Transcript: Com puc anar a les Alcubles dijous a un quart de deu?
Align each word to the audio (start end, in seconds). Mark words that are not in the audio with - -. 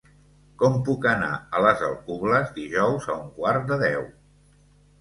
Com 0.61 0.77
puc 0.87 1.05
anar 1.11 1.29
a 1.59 1.61
les 1.67 1.85
Alcubles 1.89 2.51
dijous 2.57 3.07
a 3.11 3.19
un 3.27 3.31
quart 3.39 3.71
de 3.71 3.81
deu? 3.87 4.05